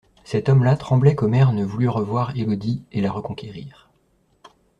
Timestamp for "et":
2.91-3.01